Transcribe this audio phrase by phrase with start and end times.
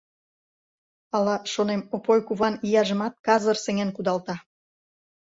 [1.15, 4.35] Ала, шонем, Опой куван ияжымат казыр сеҥен кудалта.